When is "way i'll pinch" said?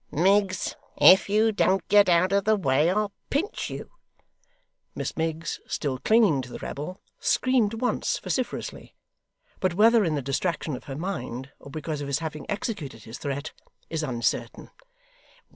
2.55-3.69